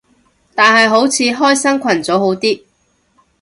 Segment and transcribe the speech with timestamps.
[0.55, 2.63] 但係好似開新群組好啲